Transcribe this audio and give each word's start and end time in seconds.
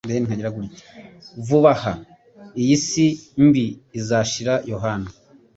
Vuba 1.45 1.71
aha 1.75 1.93
iyi 2.61 2.75
si 2.87 3.05
mbi 3.45 3.65
izashira 3.99 4.53
Yohana 4.71 5.09